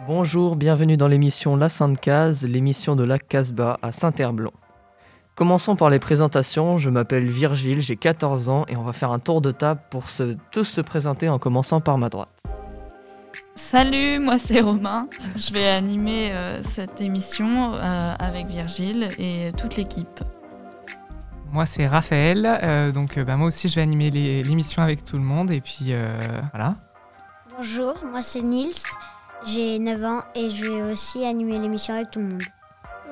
[0.00, 4.50] Bonjour, bienvenue dans l'émission La Sainte Case, l'émission de la Casbah à Saint-Herblon.
[5.34, 6.76] Commençons par les présentations.
[6.76, 10.10] Je m'appelle Virgile, j'ai 14 ans et on va faire un tour de table pour
[10.10, 12.28] se, tous se présenter en commençant par ma droite.
[13.54, 15.08] Salut, moi c'est Romain.
[15.36, 20.20] Je vais animer euh, cette émission euh, avec Virgile et toute l'équipe.
[21.52, 25.22] Moi c'est Raphaël, euh, donc bah, moi aussi je vais animer l'émission avec tout le
[25.22, 25.94] monde et puis
[26.50, 26.74] voilà.
[27.56, 28.82] Bonjour, moi c'est Nils,
[29.46, 32.42] j'ai 9 ans et je vais aussi animer l'émission avec tout le monde.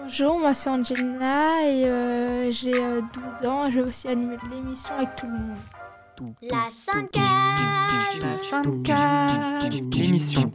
[0.01, 5.15] Bonjour, moi c'est Angelina et j'ai 12 ans et je vais aussi animer l'émission avec
[5.17, 5.57] tout le monde.
[6.43, 7.23] La 5 La
[9.93, 10.53] L'émission.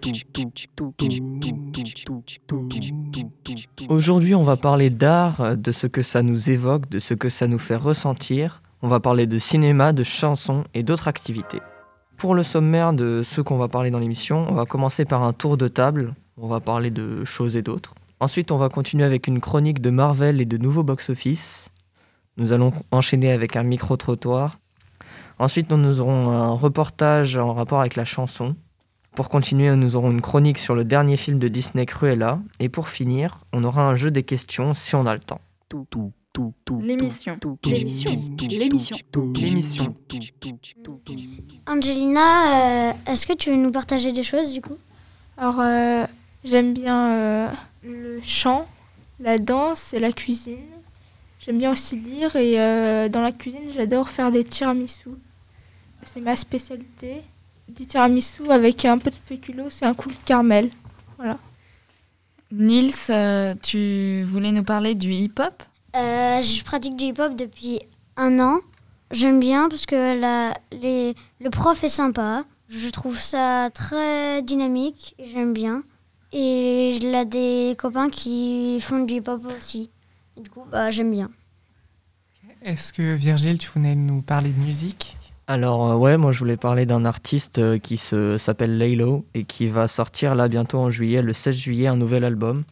[3.90, 7.48] Aujourd'hui, on va parler d'art, de ce que ça nous évoque, de ce que ça
[7.48, 8.62] nous fait ressentir.
[8.82, 11.62] On va parler de cinéma, de chansons et d'autres activités.
[12.18, 15.34] Pour le sommaire de ce qu'on va parler dans l'émission, on va commencer par un
[15.34, 16.16] tour de table.
[16.36, 17.94] On va parler de choses et d'autres.
[18.20, 21.70] Ensuite, on va continuer avec une chronique de Marvel et de nouveaux box-office.
[22.38, 24.58] Nous allons enchaîner avec un micro-trottoir
[25.38, 28.56] Ensuite, nous aurons un reportage en rapport avec la chanson.
[29.16, 32.40] Pour continuer, nous aurons une chronique sur le dernier film de Disney Cruella.
[32.60, 35.42] Et pour finir, on aura un jeu des questions si on a le temps.
[36.82, 37.38] L'émission.
[37.66, 38.12] L'émission.
[38.50, 38.98] L'émission.
[39.36, 39.96] L'émission.
[41.68, 44.78] Angelina, euh, est-ce que tu veux nous partager des choses du coup?
[45.38, 46.06] Alors, euh,
[46.44, 47.48] j'aime bien euh,
[47.84, 48.68] le chant,
[49.20, 50.58] la danse et la cuisine.
[51.40, 52.56] J'aime bien aussi lire et
[53.10, 55.10] dans la cuisine, j'adore faire des tiramisu
[56.08, 57.22] c'est ma spécialité.
[57.68, 60.70] Du tiramisu avec un peu de spéculoos c'est un coup de caramel.
[61.18, 61.38] Voilà.
[62.52, 65.64] Nils, euh, tu voulais nous parler du hip-hop?
[65.96, 67.80] Euh, Je pratique du hip-hop depuis
[68.16, 68.60] un an.
[69.12, 72.44] J'aime bien parce que la, les, le prof est sympa.
[72.70, 75.84] Je trouve ça très dynamique et j'aime bien.
[76.34, 79.90] Et il a des copains qui font du hip-hop aussi.
[80.36, 81.30] du coup, bah, j'aime bien.
[82.62, 85.18] Est-ce que Virgile, tu voulais nous parler de musique?
[85.50, 89.68] Alors euh, ouais, moi je voulais parler d'un artiste euh, qui s'appelle Laylo et qui
[89.68, 92.66] va sortir là bientôt en juillet, le 16 juillet, un nouvel album.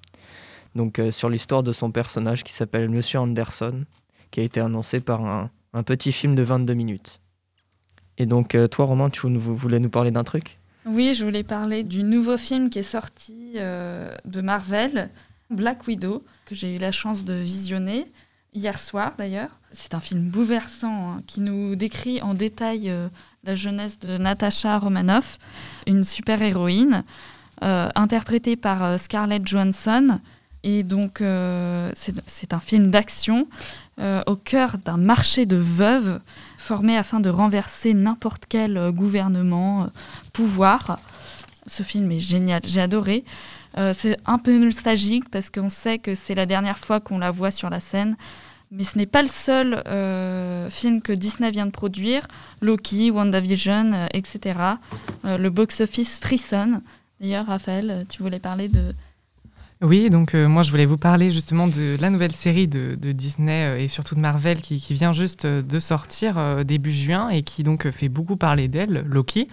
[0.76, 3.86] Donc euh, sur l'histoire de son personnage qui s'appelle Monsieur Anderson,
[4.32, 5.50] qui a été annoncé par un,
[5.84, 7.20] petit film de 22 minutes.
[8.18, 10.58] Et donc toi Romain, tu voulais nous parler d'un truc?
[10.86, 15.10] Oui, je voulais parler du nouveau film qui est sorti de Marvel,
[15.50, 18.06] Black Widow, que j'ai eu la chance de visionner
[18.56, 19.50] hier soir d'ailleurs.
[19.72, 23.10] C'est un film bouleversant hein, qui nous décrit en détail euh,
[23.44, 25.38] la jeunesse de Natasha Romanoff,
[25.86, 27.04] une super-héroïne
[27.64, 30.20] euh, interprétée par euh, Scarlett Johansson.
[30.68, 33.48] Et donc, c'est un film d'action
[34.00, 36.20] au cœur d'un marché de veuves
[36.58, 39.88] formé afin de renverser n'importe quel gouvernement,
[40.34, 41.00] pouvoir.
[41.68, 43.24] Ce film est génial, j'ai adoré.
[43.94, 47.52] c'est un peu nostalgique parce qu'on sait que c'est la dernière fois qu'on la voit
[47.52, 48.18] sur la scène.
[48.72, 52.28] Mais ce n'est pas le seul euh, film que Disney vient de produire.
[52.62, 54.60] Loki, WandaVision, euh, etc.
[55.24, 56.82] Euh, le box-office frissonne.
[57.22, 58.94] D'ailleurs, Raphaël, tu voulais parler de...
[59.82, 63.88] Oui, donc moi je voulais vous parler justement de la nouvelle série de, Disney et
[63.90, 68.38] surtout de Marvel qui, vient juste de sortir début juin et qui donc fait beaucoup
[68.38, 69.50] parler d'elle, Loki.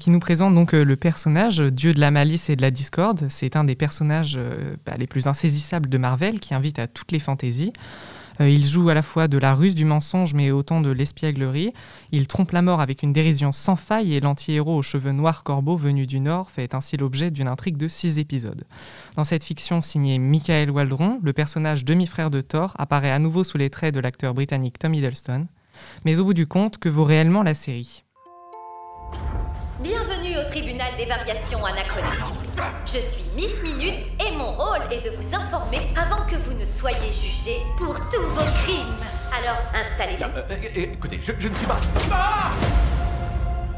[0.00, 3.26] qui nous présente donc le personnage Dieu de la malice et de la discorde.
[3.28, 4.38] C'est un des personnages
[4.84, 7.72] bah, les plus insaisissables de Marvel qui invite à toutes les fantaisies.
[8.40, 11.72] Euh, il joue à la fois de la ruse du mensonge, mais autant de l'espièglerie.
[12.12, 15.76] Il trompe la mort avec une dérision sans faille et l'anti-héros aux cheveux noirs corbeau
[15.76, 18.64] venu du Nord fait ainsi l'objet d'une intrigue de six épisodes.
[19.16, 23.58] Dans cette fiction signée Michael Waldron, le personnage demi-frère de Thor apparaît à nouveau sous
[23.58, 25.46] les traits de l'acteur britannique Tom Hiddleston.
[26.04, 28.02] Mais au bout du compte, que vaut réellement la série?
[29.80, 32.34] Bienvenue au tribunal des variations anachroniques.
[32.86, 36.64] Je suis Miss Minute et mon rôle est de vous informer avant que vous ne
[36.64, 38.86] soyez jugés pour tous vos crimes.
[39.38, 40.24] Alors, installez-vous.
[40.24, 41.78] Euh, euh, écoutez, je, ne suis pas...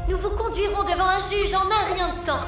[0.07, 2.45] Nous vous conduirons devant un juge en un rien de temps.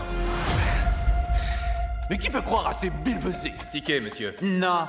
[2.09, 3.53] Mais qui peut croire à ces billevesées?
[3.69, 4.33] Ticket, monsieur.
[4.41, 4.87] Non.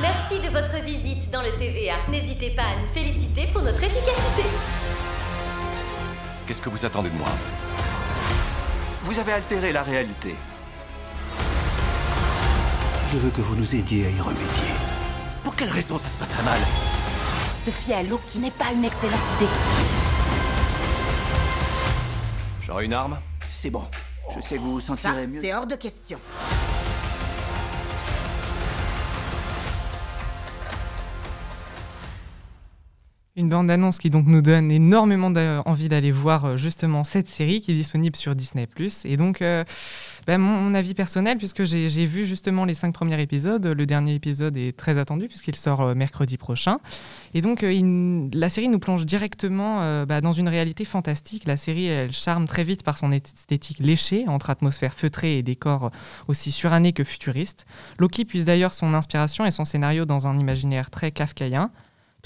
[0.00, 1.94] Merci de votre visite dans le TVA.
[2.08, 4.42] N'hésitez pas à nous féliciter pour notre efficacité.
[6.46, 7.28] Qu'est-ce que vous attendez de moi
[9.02, 10.36] Vous avez altéré la réalité.
[13.12, 14.46] Je veux que vous nous aidiez à y remédier.
[15.42, 16.58] Pour quelle raison ça se passerait mal
[17.64, 19.50] Te fier à l'eau qui n'est pas une excellente idée.
[22.64, 23.18] J'aurai une arme
[23.50, 23.84] C'est bon.
[24.36, 25.40] Je sais que vous vous sentirez mieux.
[25.40, 26.18] C'est hors de question.
[33.38, 35.30] Une bande-annonce qui donc nous donne énormément
[35.66, 38.66] envie d'aller voir euh, justement cette série qui est disponible sur Disney+.
[39.04, 39.62] Et donc, euh,
[40.26, 44.56] ben, mon, avis personnel, puisque j'ai vu justement les cinq premiers épisodes, le dernier épisode
[44.56, 46.78] est très attendu puisqu'il sort euh, mercredi prochain.
[47.34, 51.44] Et donc, la série nous plonge directement bah, dans une réalité fantastique.
[51.46, 55.90] La série, elle charme très vite par son esthétique léchée, entre atmosphère feutrée et décors
[56.28, 57.66] aussi surannés que futuristes.
[57.98, 61.70] Loki puise d'ailleurs son inspiration et son scénario dans un imaginaire très kafkaïen.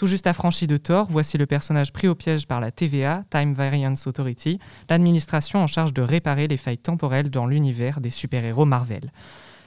[0.00, 3.52] Tout juste affranchi de Thor, voici le personnage pris au piège par la TVA, Time
[3.52, 4.58] Variance Authority,
[4.88, 9.12] l'administration en charge de réparer les failles temporelles dans l'univers des super-héros Marvel.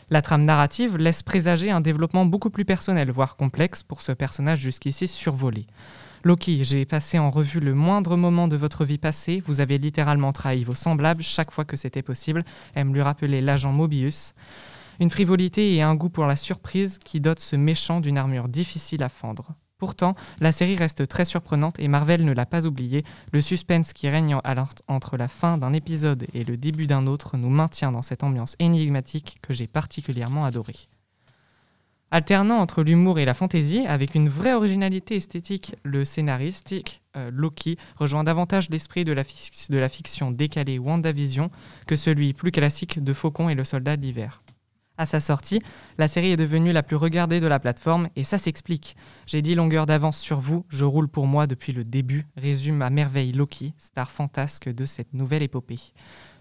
[0.10, 4.58] La trame narrative laisse présager un développement beaucoup plus personnel, voire complexe, pour ce personnage
[4.58, 5.68] jusqu'ici survolé.
[6.24, 10.32] Loki, j'ai passé en revue le moindre moment de votre vie passée, vous avez littéralement
[10.32, 12.44] trahi vos semblables chaque fois que c'était possible,
[12.74, 14.34] aime lui rappeler l'agent Mobius.
[15.00, 19.04] Une frivolité et un goût pour la surprise qui dotent ce méchant d'une armure difficile
[19.04, 19.54] à fendre.
[19.84, 23.04] Pourtant, la série reste très surprenante et Marvel ne l'a pas oublié.
[23.34, 24.38] Le suspense qui règne
[24.88, 28.56] entre la fin d'un épisode et le début d'un autre nous maintient dans cette ambiance
[28.60, 30.88] énigmatique que j'ai particulièrement adorée.
[32.12, 37.78] Alternant entre l'humour et la fantaisie, avec une vraie originalité esthétique, le scénaristique euh, Loki
[37.98, 41.52] rejoint davantage l'esprit de, de la fiction décalée WandaVision
[41.88, 44.43] que celui plus classique de Faucon et le soldat de l'hiver.
[45.04, 45.62] À sa sortie,
[45.98, 48.96] la série est devenue la plus regardée de la plateforme et ça s'explique.
[49.28, 52.90] J'ai dit longueur d'avance sur vous, je roule pour moi depuis le début, résume à
[52.90, 55.92] merveille Loki, star fantasque de cette nouvelle épopée.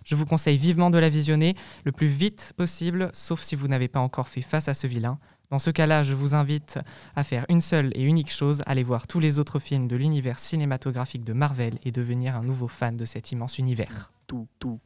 [0.04, 3.88] Je vous conseille vivement de la visionner le plus vite possible, sauf si vous n'avez
[3.88, 5.18] pas encore fait face à ce vilain.
[5.50, 6.78] Dans ce cas-là, je vous invite
[7.16, 10.38] à faire une seule et unique chose, aller voir tous les autres films de l'univers
[10.38, 14.11] cinématographique de Marvel et devenir un nouveau fan de cet immense univers.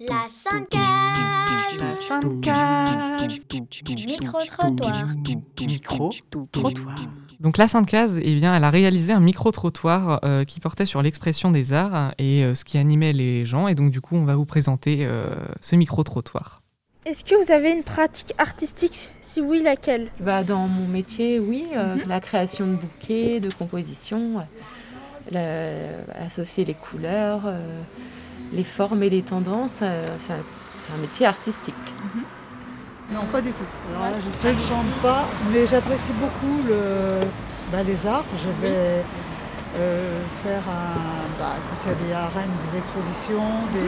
[0.00, 0.80] La Sainte-Cage
[1.78, 2.20] La
[4.06, 5.06] Micro-trottoir
[5.60, 6.96] Micro-trottoir
[7.38, 11.02] donc la Sainte Case, eh bien, elle a réalisé un micro-trottoir euh, qui portait sur
[11.02, 13.68] l'expression des arts et euh, ce qui animait les gens.
[13.68, 16.62] Et donc du coup, on va vous présenter euh, ce micro-trottoir.
[17.04, 21.66] Est-ce que vous avez une pratique artistique Si oui, laquelle bah, Dans mon métier, oui.
[21.74, 22.08] Mhm.
[22.08, 24.46] La création de bouquets, de compositions,
[25.30, 27.42] associer les couleurs
[28.52, 31.74] les formes et les tendances, euh, c'est un, métier artistique.
[32.14, 32.22] Mhm.
[33.14, 33.64] Non, pas du tout.
[34.42, 37.26] je ne chante pas, mais j'apprécie beaucoup le,
[37.70, 38.24] bah, les arts.
[38.42, 39.04] Je vais
[39.78, 43.80] euh, faire un, bah, quand il y a des arènes, des expositions, des...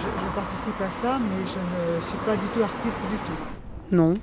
[0.00, 3.96] Je, participe à ça, mais je ne suis pas du tout artiste du tout.
[3.96, 4.14] Non.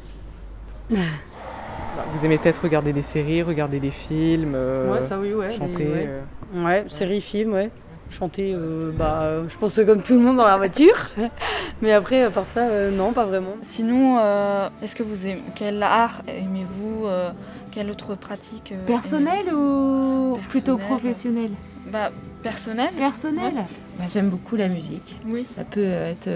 [1.95, 5.51] Bah, vous aimez peut-être regarder des séries, regarder des films, euh, ouais, ça oui, ouais,
[5.51, 5.87] chanter.
[6.53, 6.63] ouais.
[6.63, 7.71] ouais, séries, films, ouais.
[8.09, 11.11] Chanter, euh, bah, je pense comme tout le monde dans la voiture.
[11.81, 13.55] Mais après, à part ça, euh, non, pas vraiment.
[13.61, 17.07] Sinon, euh, est-ce que vous aimez quel art aimez-vous
[17.71, 21.51] Quelle autre pratique Personnelle ou plutôt professionnelle
[21.91, 22.11] Bah,
[22.43, 22.93] personnel.
[22.97, 23.65] Personnel.
[23.97, 25.19] Bah, j'aime beaucoup la musique.
[25.27, 25.45] Oui.
[25.55, 26.29] Ça peut être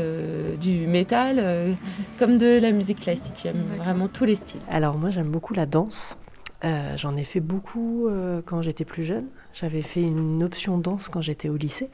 [0.59, 1.77] du métal
[2.19, 3.39] comme de la musique classique.
[3.43, 4.61] J'aime vraiment tous les styles.
[4.69, 6.17] Alors moi, j'aime beaucoup la danse.
[6.65, 9.27] Euh, j'en ai fait beaucoup euh, quand j'étais plus jeune.
[9.59, 11.89] J'avais fait une option danse quand j'étais au lycée.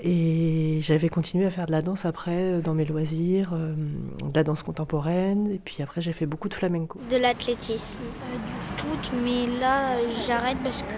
[0.00, 4.44] Et j'avais continué à faire de la danse après euh, dans mes loisirs, de la
[4.44, 5.50] danse contemporaine.
[5.50, 7.00] Et puis après, j'ai fait beaucoup de flamenco.
[7.10, 7.98] De l'athlétisme.
[7.98, 9.96] du foot, mais là,
[10.26, 10.94] j'arrête parce que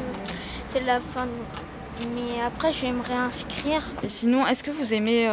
[0.66, 1.28] c'est la fin.
[2.14, 3.82] Mais après, je vais me réinscrire.
[4.02, 5.28] Et sinon, est-ce que vous aimez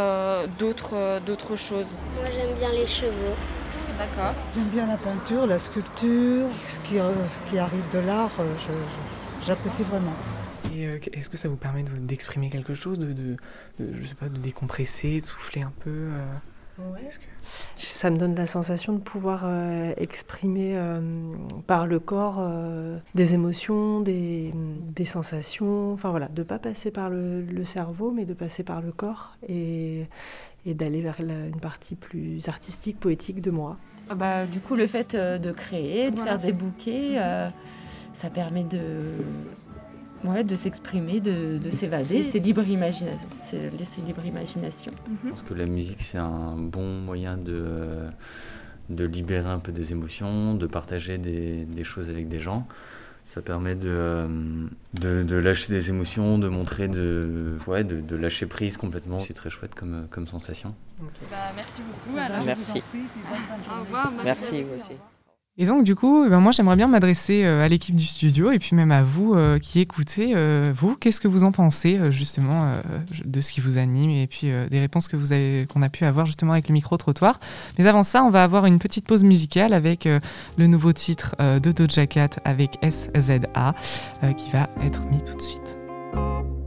[0.59, 1.91] d'autres, d'autres choses?
[2.19, 3.35] Moi, j'aime bien les cheveux.
[3.97, 4.33] D'accord.
[4.53, 8.53] J'aime bien la peinture, la sculpture, ce qui, euh, ce qui arrive de l'art, euh,
[9.45, 10.11] j'apprécie vraiment.
[10.75, 13.37] Et euh, est-ce que ça vous permet d'exprimer quelque chose, de, de,
[13.79, 16.09] je sais pas, de décompresser, de souffler un peu
[16.79, 17.09] ouais.
[17.75, 19.45] Ça me donne la sensation de pouvoir
[19.97, 20.77] exprimer
[21.67, 22.45] par le corps
[23.13, 24.51] des émotions, des,
[24.95, 28.63] des, sensations, enfin voilà, de ne pas passer par le, le, cerveau, mais de passer
[28.63, 29.37] par le corps.
[29.47, 30.07] Et,
[30.65, 33.77] et d'aller vers une partie plus artistique, poétique de moi.
[34.09, 37.49] Ah bah, du coup, le fait euh, de créer, de faire des bouquets, euh,
[38.13, 38.79] ça permet de,
[40.27, 42.23] ouais, de s'exprimer, de, de s'évader.
[42.23, 42.63] C'est libre
[43.77, 44.91] laisser libre imagination.
[45.07, 45.31] Mhm.
[45.31, 48.07] Parce que la musique, c'est un bon moyen de,
[48.89, 52.67] de libérer un peu des émotions, de partager des, des choses avec des gens.
[53.27, 54.27] Ça permet de,
[54.93, 59.17] de, lâcher des émotions, de montrer, de, ouais, de, de lâcher prise complètement.
[59.17, 60.75] C'est très chouette comme, comme sensation.
[61.31, 62.17] Bah, merci beaucoup.
[62.17, 62.45] Alors.
[62.45, 62.83] Merci.
[63.75, 64.11] Au revoir.
[64.23, 64.93] Merci, vous aussi.
[65.57, 68.51] Et donc, du coup, eh ben, moi, j'aimerais bien m'adresser euh, à l'équipe du studio
[68.51, 70.33] et puis même à vous euh, qui écoutez.
[70.35, 72.73] Euh, vous, qu'est-ce que vous en pensez, justement,
[73.23, 76.03] de ce qui vous anime et puis des réponses que vous avez, qu'on a pu
[76.03, 77.39] avoir justement avec le micro-trottoir.
[77.77, 80.07] Mais avant ça, on va avoir une petite pause musicale avec
[80.57, 83.73] le nouveau titre de Doja Cat avec SZA
[84.35, 86.64] qui va être mis tout de suite.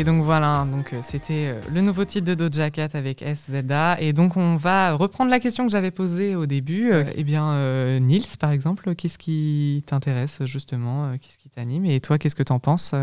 [0.00, 4.00] Et donc voilà, donc euh, c'était euh, le nouveau titre de Doja Cat avec SZA.
[4.00, 6.90] Et donc on va reprendre la question que j'avais posée au début.
[6.90, 11.84] Euh, eh bien, Nils, par exemple, qu'est-ce qui t'intéresse justement Qu'est-ce qui t'anime?
[11.84, 12.94] Et toi, qu'est-ce que tu en penses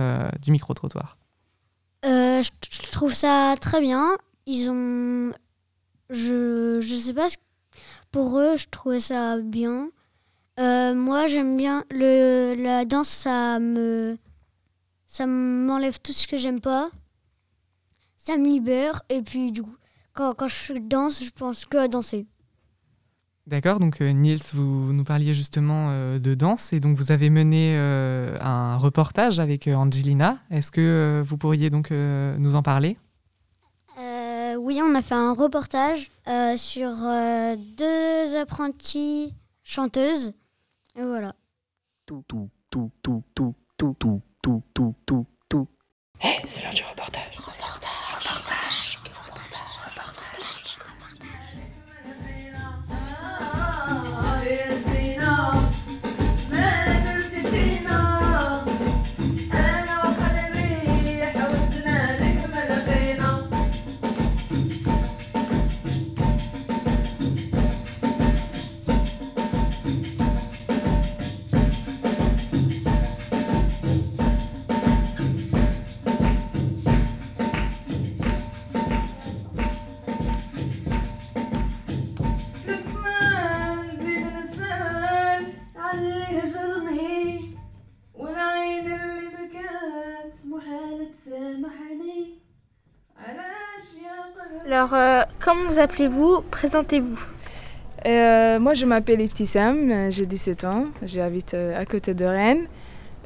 [0.42, 1.20] du micro-trottoir?
[2.04, 4.18] Je trouve ça très bien.
[4.48, 5.34] Ils ont.
[6.10, 7.28] Je, je sais pas,
[8.12, 9.90] pour eux, je trouvais ça bien.
[10.58, 14.18] moi, j'aime bien le, la danse, ça me
[15.08, 16.90] ça m'enlève tout ce que j'aime pas.
[18.18, 19.02] Ça me libère.
[19.10, 19.76] Et puis, du coup,
[20.14, 22.28] quand, quand je danse, je pense que à danser.
[23.48, 27.30] D'accord, donc euh, Niels, vous nous parliez justement euh, de danse et donc vous avez
[27.30, 30.40] mené euh, un reportage avec Angelina.
[30.52, 32.98] Est-ce que vous pourriez donc nous en parler?
[34.60, 36.12] Oui, on a fait un reportage
[36.58, 36.90] sur
[37.78, 39.34] deux apprentis
[39.64, 40.34] chanteuses.
[40.98, 41.34] Et voilà.
[42.06, 45.68] Tout, tout, tout, tout, tout, tout, tout tout, tout, tout, tout.
[46.22, 47.36] Hé, hey, c'est l'heure du reportage.
[47.36, 47.97] Reportage, reportage,
[95.78, 96.42] comment vous appelez-vous?
[96.50, 97.20] Présentez-vous.
[98.06, 102.68] Euh, moi, je m'appelle Ibtissam, j'ai 17 ans, j'habite euh, à côté de Rennes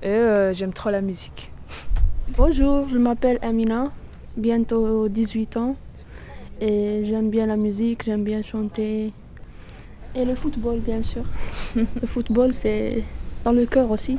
[0.02, 1.52] et euh, j'aime trop la musique.
[2.38, 3.92] Bonjour, je m'appelle Amina,
[4.38, 5.76] bientôt 18 ans
[6.60, 9.14] et j'aime bien la musique, j'aime bien chanter
[10.16, 11.24] et le football bien sûr.
[11.76, 13.04] le football c'est
[13.44, 14.18] dans le cœur aussi.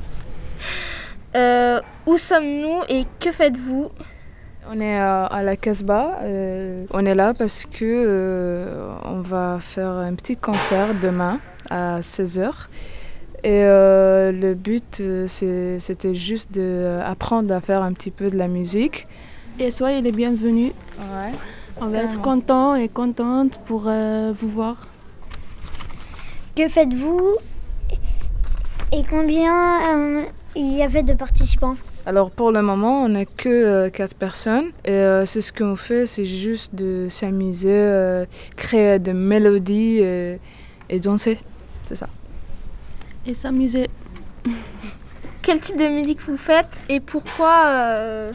[1.35, 3.91] Euh, où sommes-nous et que faites-vous?
[4.71, 9.91] On est à la Casbah, euh, on est là parce que euh, on va faire
[9.91, 12.51] un petit concert demain à 16h.
[13.45, 19.09] Et euh, le but, c'était juste d'apprendre à faire un petit peu de la musique.
[19.59, 20.73] Et soyez les bienvenus.
[20.99, 21.33] Ouais.
[21.81, 24.89] On va être content et contente pour euh, vous voir.
[26.55, 27.37] Que faites-vous?
[28.93, 30.23] Et combien euh,
[30.55, 31.77] il y avait de participants?
[32.05, 34.67] Alors pour le moment, on n'est que euh, quatre personnes.
[34.85, 38.25] Et euh, c'est ce qu'on fait, c'est juste de s'amuser, euh,
[38.57, 41.39] créer des mélodies et danser.
[41.85, 42.09] C'est ça.
[43.27, 43.89] Et s'amuser.
[45.43, 48.33] Quel type de musique vous faites et pourquoi, euh,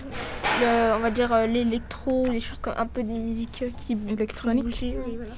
[0.61, 4.77] le- on va dire, euh, l'électro, les choses comme un peu des musiques qui Électroniques
[4.81, 5.31] oui, voilà.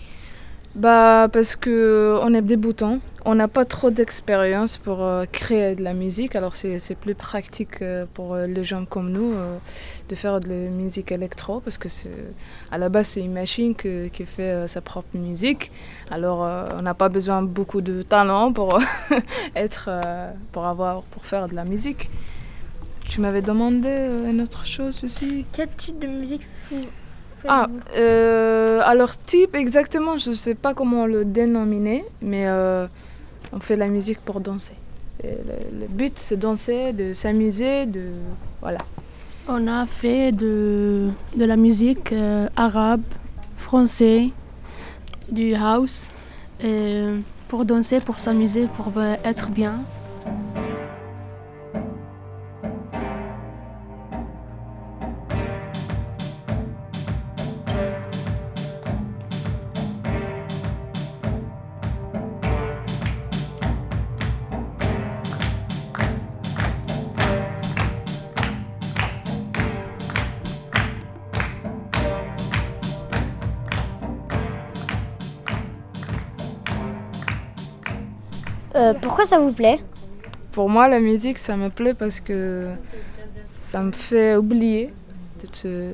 [0.76, 5.84] Bah parce que on est débutant, on n'a pas trop d'expérience pour euh, créer de
[5.84, 9.58] la musique, alors c'est plus pratique euh, pour euh, les gens comme nous euh,
[10.10, 11.88] de faire de la musique électro parce que
[12.72, 15.72] à la base c'est une machine qui fait euh, sa propre musique,
[16.12, 18.80] alors euh, on n'a pas besoin beaucoup de talent pour
[19.56, 22.12] être euh, pour avoir pour faire de la musique.
[23.06, 25.46] Tu m'avais demandé euh, une autre chose aussi.
[25.52, 26.48] Quel type de musique
[27.48, 32.88] Ah, euh, alors type exactement, je ne sais pas comment le dénominer, mais euh,
[33.53, 34.74] on fait la musique pour danser.
[35.24, 38.12] Le, but c'est danser, de s'amuser, de
[38.62, 38.79] voilà.
[39.48, 43.01] On a fait de, de la musique euh, arabe,
[43.58, 44.29] français,
[45.31, 46.10] du house,
[47.48, 48.91] pour danser, pour s'amuser, pour
[49.24, 49.81] être bien.
[79.09, 79.79] Pourquoi ça vous plaît
[80.51, 82.67] Pour moi, la musique, ça me plaît parce que
[83.48, 84.93] ça me fait oublier
[85.39, 85.93] toutes euh,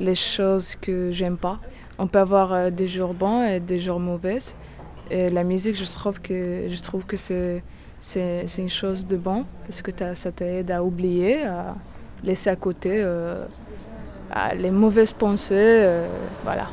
[0.00, 1.60] les choses que j'aime pas.
[1.96, 4.40] On peut avoir euh, des jours bons et des jours mauvais.
[5.12, 7.62] Et la musique, je trouve que, je trouve que c'est,
[8.00, 11.76] c'est, une chose de bon parce que ça t'aide à oublier, à
[12.24, 13.46] laisser à côté euh,
[14.32, 15.54] à les mauvaises pensées.
[15.54, 16.08] euh,
[16.42, 16.66] voilà.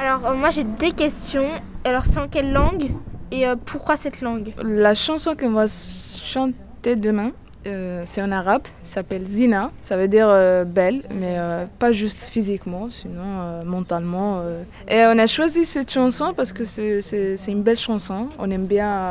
[0.00, 1.48] Alors, moi j'ai des questions.
[1.84, 2.90] Alors, c'est en quelle langue?
[3.30, 4.52] Et euh, pourquoi cette langue?
[4.62, 7.32] La chanson qu'on va chanter demain,
[7.66, 11.36] euh, c'est en arabe, s'appelle Zina, ça veut dire euh, belle, mais
[11.78, 14.42] pas juste physiquement, sinon mentalement.
[14.88, 19.06] Et on a choisi cette chanson parce que c'est- une belle chanson, on aime bien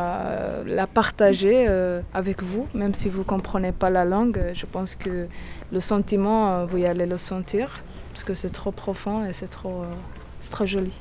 [0.66, 1.68] la partager
[2.14, 5.28] avec vous, même si vous ne comprenez pas la langue, je pense que
[5.72, 9.84] le sentiment, vous allez le sentir, parce que c'est trop profond et c'est trop,
[10.52, 11.00] trop joli.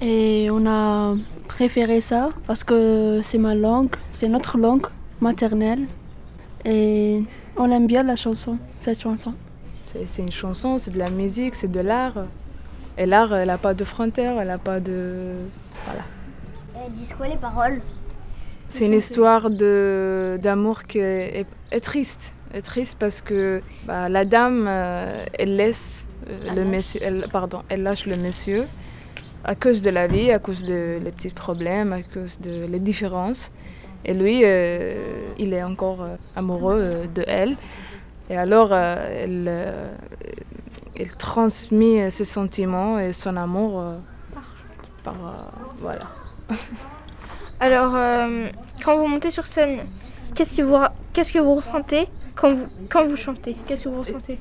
[0.00, 1.14] Et on a
[1.48, 4.86] préféré ça parce que c'est ma langue, c'est notre langue
[5.20, 5.84] maternelle.
[6.64, 7.22] Et
[7.56, 9.32] on aime bien la chanson, cette chanson.
[9.86, 12.24] C'est c'est une chanson, c'est de la musique, c'est de l'art.
[12.98, 15.36] Et l'art, elle n'a pas de frontières, elle n'a pas de...
[15.84, 16.02] Voilà.
[16.76, 17.80] Elles disent quoi les paroles?
[18.68, 22.34] C'est une histoire de- d'amour qui est, est- est triste.
[22.54, 26.72] Est triste parce que bah, la dame, euh, elle laisse euh, Elle le lâche.
[26.76, 28.66] monsieur, elle, pardon, elle lâche le monsieur
[29.44, 32.80] à cause de la vie, à cause de les petits problèmes, à cause de les
[32.80, 33.50] différences.
[34.04, 34.94] Et lui, euh,
[35.38, 37.56] il est encore euh, amoureux euh, de elle.
[38.30, 39.92] Et alors, euh, elle, euh,
[40.98, 43.82] elle transmet ses sentiments et son amour
[45.04, 46.08] par, voilà.
[47.60, 47.92] Alors,
[48.84, 49.80] quand vous montez sur scène,
[50.34, 50.76] qu'est-ce que vous,
[51.12, 53.56] qu'est-ce que vous ressentez quand vous, quand vous chantez?
[53.66, 54.38] Qu'est-ce que vous ressentez?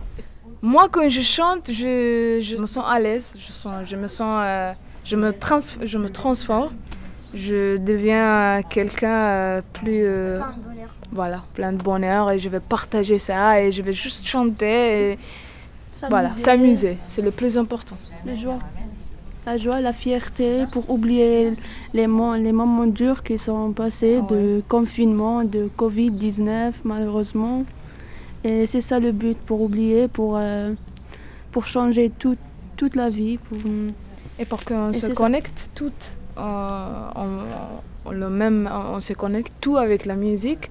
[0.62, 3.34] Moi, quand je chante, je, je me sens à l'aise.
[3.36, 4.74] Je, sens, je me sens, euh,
[5.06, 6.70] je me trans, je me transforme.
[7.34, 10.90] Je deviens quelqu'un euh, plus, euh, Plein de bonheur.
[11.14, 15.20] voilà, plein de bonheur et je vais partager ça et je vais juste chanter et
[16.10, 16.98] voilà, S'amuser.
[17.08, 17.96] C'est le plus important.
[18.26, 18.60] La joie.
[19.46, 21.54] La joie, la fierté pour oublier
[21.94, 27.64] les, mo- les moments durs qui sont passés de confinement, de Covid-19 malheureusement.
[28.44, 30.74] Et c'est ça le but, pour oublier, pour, euh,
[31.52, 32.36] pour changer tout,
[32.76, 33.38] toute la vie.
[33.38, 33.58] Pour...
[34.41, 40.05] Et pour qu'on se connecte toutes, euh, on, le même, on se connecte tout avec
[40.07, 40.71] la musique.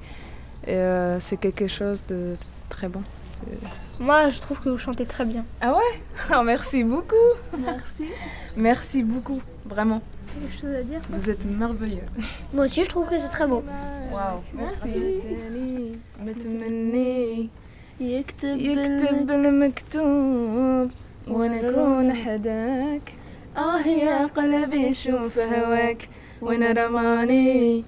[0.68, 2.36] Et euh, c'est quelque chose de
[2.70, 3.02] très bon.
[4.00, 5.46] Moi, je trouve que vous chantez très bien.
[5.62, 6.02] Ah ouais
[6.36, 7.16] oh, Merci beaucoup.
[7.58, 8.06] Merci.
[8.58, 10.02] Merci beaucoup, vraiment.
[10.34, 12.04] Quelque chose à dire Vous êtes merveilleux.
[12.54, 13.64] Moi aussi, je trouve que c'est très beau.
[14.12, 14.42] Waouh.
[14.54, 15.10] Merci.
[18.00, 20.92] يكتب المكتوب
[21.28, 23.14] ونكون حداك
[23.57, 26.09] آه يا قلبي شوف هواك
[26.43, 27.85] وين رماني؟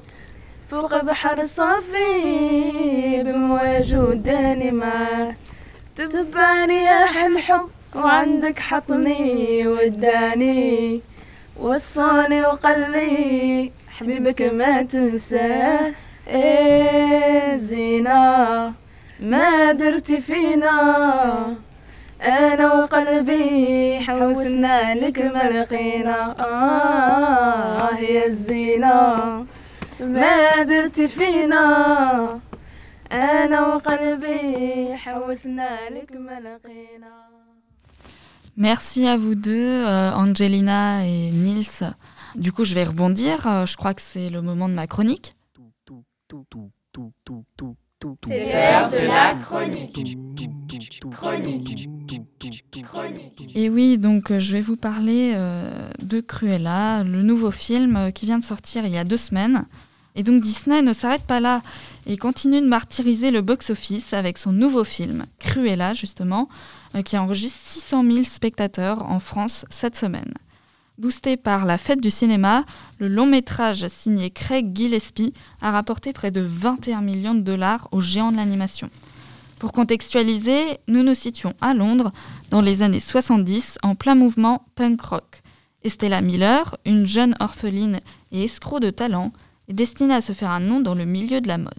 [0.70, 5.35] فوق بحر صافي بمواج وداني معاه
[5.96, 11.01] تباني يا الحب وعندك حطني وداني.
[11.61, 15.92] وصاني وقال لي حبيبك ما تنساه.
[16.29, 18.72] إيه زينة
[19.20, 21.57] ما درتي فينا.
[22.21, 29.45] انا وقلبي حوسنا لك ما لقينا اه يا الزينة
[30.00, 32.39] ما درتي فينا
[33.12, 37.28] انا وقلبي حوسنا لك ما لقينا
[38.60, 41.84] Merci à vous deux, euh, Angelina et Nils.
[42.36, 43.45] Du coup, je vais rebondir.
[43.45, 45.36] Euh, je crois que c'est le moment de ma chronique.
[48.27, 50.17] C'est l'heure de la chronique.
[51.11, 51.88] Chronique.
[53.55, 58.11] Et oui, donc euh, je vais vous parler euh, de Cruella, le nouveau film euh,
[58.11, 59.67] qui vient de sortir il y a deux semaines.
[60.15, 61.62] Et donc Disney ne s'arrête pas là
[62.07, 66.49] et continue de martyriser le box-office avec son nouveau film, Cruella justement,
[66.95, 70.35] euh, qui enregistre 600 000 spectateurs en France cette semaine.
[70.98, 72.66] Boosté par la fête du cinéma,
[72.98, 78.02] le long métrage signé Craig Gillespie a rapporté près de 21 millions de dollars aux
[78.02, 78.90] géants de l'animation.
[79.59, 82.12] Pour contextualiser, nous nous situons à Londres
[82.50, 85.42] dans les années 70 en plein mouvement punk rock.
[85.83, 88.00] Estella Miller, une jeune orpheline
[88.31, 89.33] et escroc de talent,
[89.68, 91.72] est destinée à se faire un nom dans le milieu de la mode.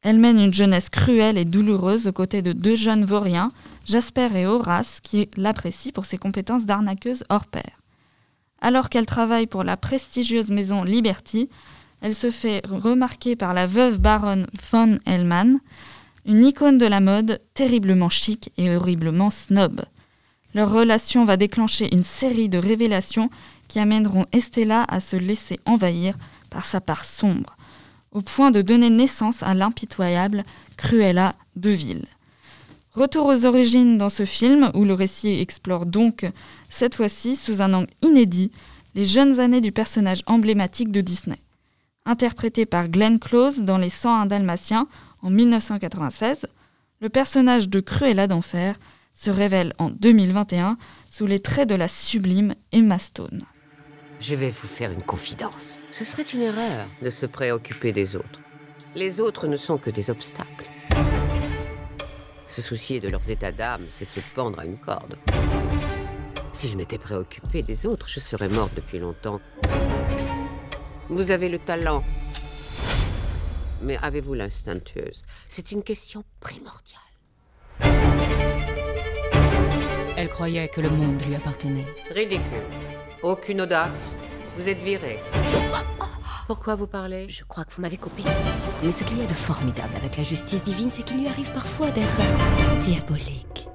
[0.00, 3.50] Elle mène une jeunesse cruelle et douloureuse aux côtés de deux jeunes vauriens,
[3.84, 7.78] Jasper et Horace, qui l'apprécient pour ses compétences d'arnaqueuse hors pair.
[8.60, 11.48] Alors qu'elle travaille pour la prestigieuse maison Liberty,
[12.00, 15.58] elle se fait remarquer par la veuve baronne von Hellman,
[16.26, 19.82] une icône de la mode terriblement chic et horriblement snob.
[20.54, 23.30] Leur relation va déclencher une série de révélations
[23.68, 26.16] qui amèneront Estella à se laisser envahir
[26.50, 27.56] par sa part sombre,
[28.12, 30.42] au point de donner naissance à l'impitoyable
[30.76, 32.06] Cruella de Ville.
[32.98, 36.28] Retour aux origines dans ce film, où le récit explore donc,
[36.68, 38.50] cette fois-ci sous un angle inédit,
[38.96, 41.38] les jeunes années du personnage emblématique de Disney.
[42.06, 44.88] Interprété par Glenn Close dans Les 101 Dalmatiens
[45.22, 46.38] en 1996,
[47.00, 48.74] le personnage de Cruella d'Enfer
[49.14, 50.76] se révèle en 2021
[51.08, 53.44] sous les traits de la sublime Emma Stone.
[54.18, 55.78] Je vais vous faire une confidence.
[55.92, 58.40] Ce serait une erreur de se préoccuper des autres.
[58.96, 60.68] Les autres ne sont que des obstacles.
[62.48, 65.16] Se soucier de leurs états d'âme, c'est se pendre à une corde.
[66.52, 69.40] Si je m'étais préoccupé des autres, je serais morte depuis longtemps.
[71.08, 72.02] Vous avez le talent.
[73.82, 75.22] Mais avez-vous l'instinctueuse?
[75.46, 77.00] C'est une question primordiale.
[80.16, 81.86] Elle croyait que le monde lui appartenait.
[82.10, 82.64] Ridicule.
[83.22, 84.16] Aucune audace.
[84.58, 85.20] Vous êtes viré.
[86.48, 87.28] Pourquoi vous parlez?
[87.28, 88.24] Je crois que vous m'avez coupé.
[88.82, 91.52] Mais ce qu'il y a de formidable avec la justice divine, c'est qu'il lui arrive
[91.52, 92.16] parfois d'être
[92.80, 93.68] diabolique.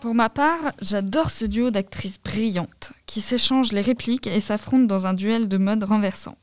[0.00, 5.06] Pour ma part, j'adore ce duo d'actrices brillantes qui s'échangent les répliques et s'affrontent dans
[5.06, 6.38] un duel de mode renversant.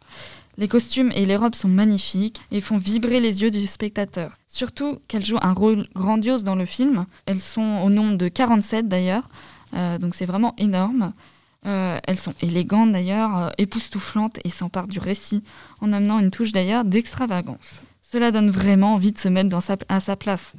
[0.58, 4.38] Les costumes et les robes sont magnifiques et font vibrer les yeux du spectateur.
[4.47, 7.06] Surtout qu'elles jouent un rôle grandiose dans le film.
[7.25, 9.28] Elles sont au nombre de 47 d'ailleurs,
[10.00, 11.14] donc c'est vraiment énorme.
[11.66, 15.44] Euh, elles sont élégantes d'ailleurs, euh, époustouflantes et s'emparent du récit
[15.82, 17.84] en amenant une touche d'ailleurs d'extravagance.
[18.04, 19.58] Cela donne vraiment envie de se mettre
[19.90, 20.54] à sa place.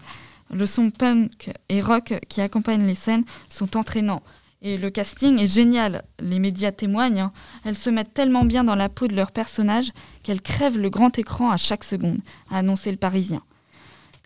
[0.53, 4.23] Le son punk et rock qui accompagnent les scènes sont entraînants.
[4.63, 6.03] Et le casting est génial.
[6.19, 7.21] Les médias témoignent.
[7.21, 7.33] hein.
[7.65, 9.93] Elles se mettent tellement bien dans la peau de leurs personnages
[10.25, 13.43] qu'elles crèvent le grand écran à chaque seconde, a annoncé le Parisien.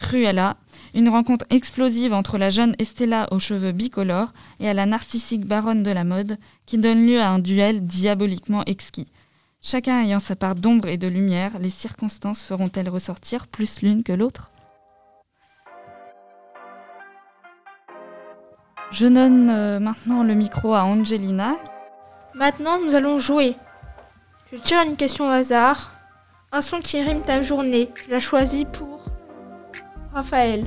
[0.00, 0.56] Cruella,
[0.94, 5.82] une rencontre explosive entre la jeune Estella aux cheveux bicolores et à la narcissique baronne
[5.82, 9.12] de la mode, qui donne lieu à un duel diaboliquement exquis.
[9.62, 14.12] Chacun ayant sa part d'ombre et de lumière, les circonstances feront-elles ressortir plus l'une que
[14.12, 14.50] l'autre?
[18.90, 21.56] Je donne euh, maintenant le micro à Angelina.
[22.34, 23.54] Maintenant, nous allons jouer.
[24.50, 25.92] Je tire une question au hasard.
[26.50, 27.90] Un son qui rime ta journée.
[27.94, 29.04] Je l'ai choisi pour
[30.12, 30.64] Raphaël.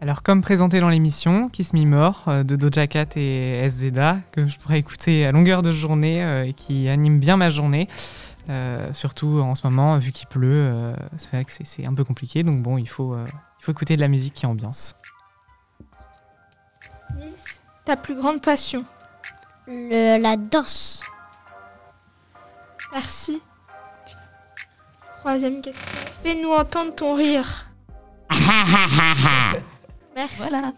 [0.00, 4.46] Alors, comme présenté dans l'émission, Kiss Me More euh, de Doja Cat et SZA, que
[4.46, 7.86] je pourrais écouter à longueur de journée euh, et qui anime bien ma journée.
[8.48, 11.92] Euh, surtout en ce moment, vu qu'il pleut, euh, c'est vrai que c'est- c'est un
[11.94, 12.42] peu compliqué.
[12.42, 13.26] Donc, bon, il faut, euh,
[13.60, 14.96] il faut écouter de la musique qui ambiance.
[17.16, 17.34] Nils,
[17.84, 18.84] ta plus grande passion
[19.66, 21.04] Le- la danse.
[22.92, 23.40] Merci.
[25.20, 26.09] Troisième question.
[26.22, 27.66] Fais-nous entendre ton rire.
[30.14, 30.36] Merci.
[30.38, 30.72] Voilà.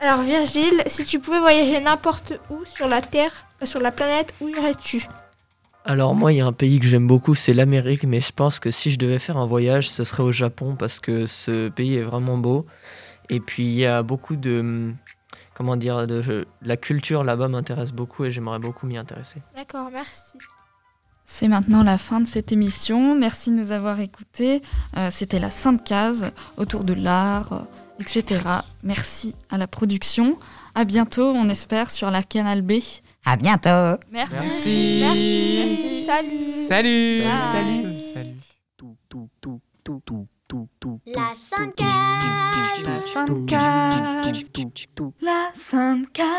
[0.00, 4.32] Alors Virgile, si tu pouvais voyager n'importe où sur la Terre, euh, sur la planète,
[4.40, 5.06] où irais-tu?
[5.84, 8.60] Alors moi, il y a un pays que j'aime beaucoup, c'est l'Amérique, mais je pense
[8.60, 11.96] que si je devais faire un voyage, ce serait au Japon parce que ce pays
[11.96, 12.64] est vraiment beau.
[13.28, 14.92] Et puis il y a beaucoup de,
[15.54, 19.42] comment dire, de la culture là-bas m'intéresse beaucoup et j'aimerais beaucoup m'y intéresser.
[19.54, 20.38] D'accord, merci.
[21.32, 23.14] C'est maintenant la fin de cette émission.
[23.14, 24.60] Merci de nous avoir écoutés.
[24.96, 28.42] Euh, C'était la Sainte Case autour de l'art, euh, etc.
[28.82, 30.36] Merci à la production.
[30.74, 32.72] À bientôt, on espère, sur la Canal B.
[33.24, 33.98] À bientôt.
[34.12, 35.00] Merci.
[35.02, 36.04] Merci.
[36.04, 36.66] Salut.
[36.68, 37.22] Salut.
[37.54, 37.86] Salut.
[38.12, 38.36] Salut.
[41.06, 41.86] La Sainte Cage.
[42.84, 44.44] La Sainte Cage.
[45.20, 46.30] La Sainte Cage.